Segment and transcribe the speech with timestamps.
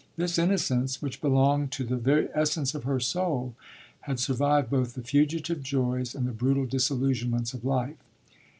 [0.17, 3.53] This innocence, which belonged to the very essence of her soul,
[3.99, 7.97] had survived both the fugitive joys and the brutal disillusionments of life.